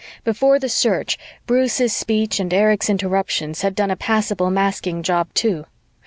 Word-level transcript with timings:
Before 0.23 0.57
the 0.57 0.67
search, 0.67 1.19
Bruce's 1.45 1.95
speech 1.95 2.39
and 2.39 2.51
Erich's 2.51 2.89
interruptions 2.89 3.61
had 3.61 3.75
done 3.75 3.91
a 3.91 3.95
passable 3.95 4.49
masking 4.49 5.03
job 5.03 5.31
too. 5.35 5.65